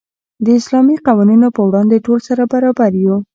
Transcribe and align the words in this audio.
د 0.45 0.47
اسلامي 0.59 0.95
قوانینو 1.07 1.47
په 1.55 1.61
وړاندې 1.67 2.03
ټول 2.05 2.19
سره 2.27 2.43
برابر 2.53 2.91
وو. 3.05 3.17